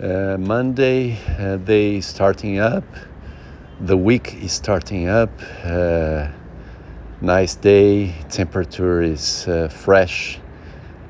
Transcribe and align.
Uh, 0.00 0.38
Monday, 0.40 1.18
uh, 1.38 1.58
day 1.58 2.00
starting 2.00 2.58
up. 2.58 2.84
The 3.80 3.98
week 3.98 4.34
is 4.42 4.52
starting 4.52 5.08
up. 5.08 5.28
Uh, 5.62 6.28
nice 7.20 7.54
day. 7.54 8.14
Temperature 8.30 9.02
is 9.02 9.46
uh, 9.46 9.68
fresh, 9.68 10.40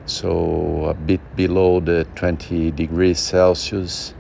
so 0.06 0.87
a 0.87 0.95
bit 0.95 1.21
below 1.37 1.79
the 1.79 2.04
20 2.16 2.72
degrees 2.72 3.21
Celsius. 3.21 4.12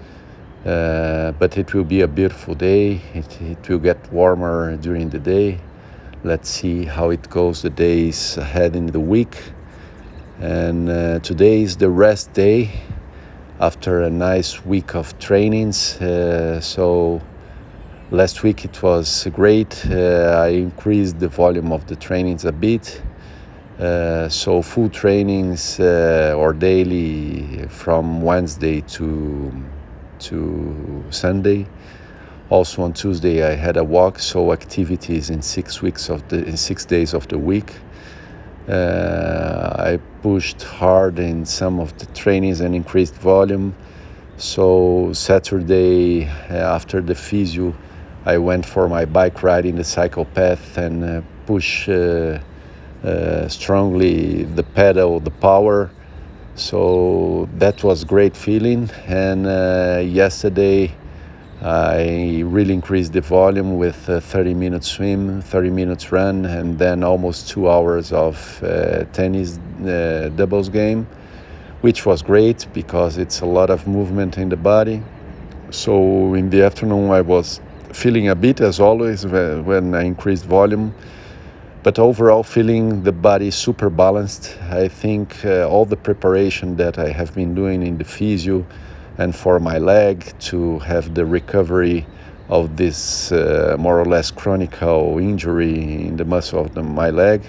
Uh, 0.64 1.32
but 1.32 1.58
it 1.58 1.74
will 1.74 1.82
be 1.82 2.02
a 2.02 2.08
beautiful 2.08 2.54
day. 2.54 3.00
It, 3.12 3.42
it 3.42 3.68
will 3.68 3.80
get 3.80 4.12
warmer 4.12 4.76
during 4.76 5.08
the 5.08 5.18
day. 5.18 5.58
Let's 6.22 6.48
see 6.48 6.84
how 6.84 7.10
it 7.10 7.28
goes 7.28 7.62
the 7.62 7.70
days 7.70 8.36
ahead 8.36 8.76
in 8.76 8.86
the 8.86 9.00
week. 9.00 9.36
And 10.38 10.88
uh, 10.88 11.18
today 11.18 11.62
is 11.62 11.76
the 11.76 11.90
rest 11.90 12.32
day 12.34 12.70
after 13.60 14.00
a 14.02 14.10
nice 14.10 14.64
week 14.64 14.94
of 14.94 15.16
trainings. 15.18 16.00
Uh, 16.00 16.60
so 16.60 17.20
last 18.10 18.42
week 18.42 18.64
it 18.64 18.82
was 18.82 19.28
great. 19.34 19.84
Uh, 19.86 20.42
I 20.42 20.48
increased 20.48 21.20
the 21.20 21.28
volume 21.28 21.70
of 21.70 21.86
the 21.86 21.94
trainings 21.94 22.46
a 22.46 22.52
bit. 22.52 23.02
Uh, 23.78 24.28
so 24.28 24.62
full 24.62 24.88
trainings 24.88 25.78
uh, 25.78 26.34
or 26.36 26.52
daily 26.52 27.66
from 27.68 28.22
Wednesday 28.22 28.80
to 28.82 29.52
to 30.18 31.04
Sunday. 31.10 31.66
Also 32.50 32.82
on 32.82 32.92
Tuesday 32.92 33.42
I 33.42 33.54
had 33.54 33.76
a 33.76 33.84
walk, 33.84 34.18
so 34.18 34.52
activities 34.52 35.30
in 35.30 35.40
six 35.40 35.82
weeks 35.82 36.10
of 36.10 36.26
the 36.28 36.44
in 36.44 36.56
six 36.56 36.84
days 36.84 37.14
of 37.14 37.28
the 37.28 37.38
week. 37.38 37.74
Uh, 38.70 39.74
I 39.78 39.98
pushed 40.22 40.62
hard 40.62 41.18
in 41.18 41.44
some 41.44 41.80
of 41.80 41.96
the 41.98 42.06
trainings 42.06 42.60
and 42.60 42.74
increased 42.74 43.14
volume. 43.14 43.74
So 44.36 45.12
Saturday 45.12 46.26
uh, 46.26 46.76
after 46.76 47.00
the 47.00 47.14
physio, 47.14 47.74
I 48.24 48.38
went 48.38 48.64
for 48.64 48.88
my 48.88 49.04
bike 49.04 49.42
ride 49.42 49.66
in 49.66 49.76
the 49.76 49.84
cycle 49.84 50.24
path 50.24 50.78
and 50.78 51.04
uh, 51.04 51.22
push 51.46 51.88
uh, 51.88 52.38
uh, 53.04 53.48
strongly 53.48 54.44
the 54.44 54.62
pedal, 54.62 55.20
the 55.20 55.30
power 55.30 55.90
so 56.60 57.48
that 57.56 57.82
was 57.82 58.04
great 58.04 58.36
feeling. 58.36 58.90
And 59.06 59.46
uh, 59.46 60.02
yesterday, 60.04 60.94
I 61.62 62.42
really 62.46 62.72
increased 62.72 63.12
the 63.12 63.20
volume 63.20 63.76
with 63.76 64.08
a 64.08 64.20
30 64.20 64.54
minute 64.54 64.82
swim, 64.82 65.42
30 65.42 65.70
minutes 65.70 66.10
run, 66.10 66.46
and 66.46 66.78
then 66.78 67.04
almost 67.04 67.48
two 67.50 67.68
hours 67.68 68.12
of 68.12 68.62
uh, 68.62 69.04
tennis 69.12 69.58
uh, 69.84 70.30
doubles 70.36 70.70
game, 70.70 71.06
which 71.82 72.06
was 72.06 72.22
great 72.22 72.66
because 72.72 73.18
it's 73.18 73.40
a 73.40 73.46
lot 73.46 73.68
of 73.68 73.86
movement 73.86 74.38
in 74.38 74.48
the 74.48 74.56
body. 74.56 75.02
So 75.70 76.32
in 76.34 76.48
the 76.48 76.62
afternoon, 76.62 77.10
I 77.10 77.20
was 77.20 77.60
feeling 77.92 78.28
a 78.28 78.34
bit, 78.34 78.62
as 78.62 78.80
always, 78.80 79.26
when 79.26 79.94
I 79.94 80.04
increased 80.04 80.46
volume 80.46 80.94
but 81.82 81.98
overall 81.98 82.42
feeling 82.42 83.02
the 83.04 83.12
body 83.12 83.50
super 83.50 83.88
balanced 83.88 84.54
i 84.70 84.86
think 84.86 85.42
uh, 85.44 85.66
all 85.66 85.86
the 85.86 85.96
preparation 85.96 86.76
that 86.76 86.98
i 86.98 87.08
have 87.08 87.34
been 87.34 87.54
doing 87.54 87.82
in 87.82 87.96
the 87.96 88.04
physio 88.04 88.66
and 89.20 89.36
for 89.36 89.60
my 89.60 89.76
leg 89.76 90.32
to 90.38 90.78
have 90.78 91.14
the 91.14 91.24
recovery 91.24 92.06
of 92.48 92.76
this 92.76 93.30
uh, 93.32 93.76
more 93.78 94.00
or 94.00 94.06
less 94.06 94.30
chronic 94.30 94.82
injury 94.82 96.06
in 96.08 96.16
the 96.16 96.24
muscle 96.24 96.60
of 96.60 96.74
the, 96.74 96.82
my 96.82 97.10
leg 97.10 97.42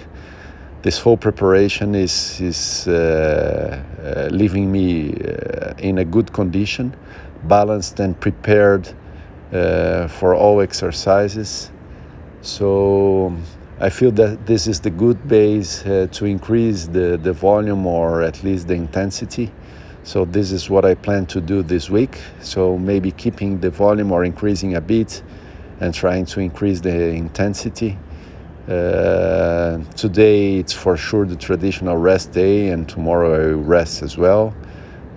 this 0.82 0.98
whole 0.98 1.16
preparation 1.16 1.94
is 1.94 2.40
is 2.40 2.86
uh, 2.88 2.92
uh 2.92 4.28
leaving 4.30 4.70
me 4.70 5.14
uh, 5.14 5.72
in 5.78 5.98
a 5.98 6.04
good 6.04 6.30
condition 6.32 6.94
balanced 7.44 8.00
and 8.00 8.20
prepared 8.20 8.84
uh, 9.52 10.06
for 10.08 10.34
all 10.34 10.60
exercises 10.60 11.70
so 12.42 13.32
I 13.80 13.90
feel 13.90 14.12
that 14.12 14.46
this 14.46 14.66
is 14.66 14.78
the 14.78 14.90
good 14.90 15.26
base 15.26 15.84
uh, 15.84 16.06
to 16.12 16.24
increase 16.24 16.86
the, 16.86 17.18
the 17.20 17.32
volume 17.32 17.84
or 17.84 18.22
at 18.22 18.44
least 18.44 18.68
the 18.68 18.74
intensity. 18.74 19.50
So 20.04 20.24
this 20.24 20.52
is 20.52 20.68
what 20.68 20.84
I 20.84 20.94
plan 20.94 21.26
to 21.26 21.40
do 21.40 21.62
this 21.62 21.88
week. 21.88 22.18
So 22.40 22.76
maybe 22.76 23.10
keeping 23.12 23.60
the 23.60 23.70
volume 23.70 24.12
or 24.12 24.24
increasing 24.24 24.74
a 24.74 24.80
bit 24.80 25.22
and 25.80 25.94
trying 25.94 26.26
to 26.26 26.40
increase 26.40 26.80
the 26.80 27.08
intensity. 27.10 27.98
Uh, 28.68 29.78
today 29.96 30.56
it's 30.56 30.72
for 30.72 30.96
sure 30.96 31.26
the 31.26 31.36
traditional 31.36 31.96
rest 31.96 32.32
day 32.32 32.68
and 32.68 32.88
tomorrow 32.88 33.34
I 33.34 33.54
will 33.54 33.62
rest 33.62 34.02
as 34.02 34.16
well. 34.16 34.54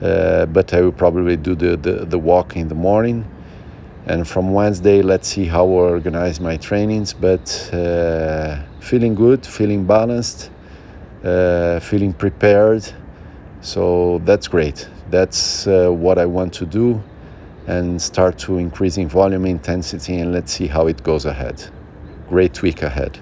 Uh, 0.02 0.46
but 0.46 0.74
I 0.74 0.82
will 0.82 0.92
probably 0.92 1.38
do 1.38 1.56
the, 1.56 1.78
the, 1.78 2.06
the 2.06 2.20
walk 2.20 2.56
in 2.56 2.68
the 2.68 2.76
morning 2.76 3.26
and 4.08 4.28
from 4.28 4.54
Wednesday, 4.54 5.02
let's 5.02 5.28
see 5.28 5.46
how 5.46 5.66
I 5.66 5.90
organize 5.90 6.40
my 6.40 6.58
trainings. 6.58 7.12
But 7.12 7.74
uh, 7.74 8.62
feeling 8.80 9.16
good, 9.16 9.46
feeling 9.46 9.86
balanced, 9.86 10.52
uh, 11.24 11.80
feeling 11.80 12.14
prepared. 12.14 12.84
So 13.66 14.22
that's 14.26 14.48
great. 14.48 14.88
That's 15.10 15.66
uh, 15.66 15.90
what 15.90 16.20
I 16.20 16.28
want 16.28 16.54
to 16.54 16.68
do 16.68 17.02
and 17.66 18.00
start 18.00 18.38
to 18.42 18.60
increasing 18.60 19.10
volume 19.10 19.48
intensity 19.48 20.18
and 20.20 20.32
let's 20.32 20.54
see 20.54 20.68
how 20.68 20.86
it 20.86 21.02
goes 21.02 21.26
ahead. 21.26 21.66
Great 22.30 22.62
week 22.62 22.84
ahead. 22.84 23.20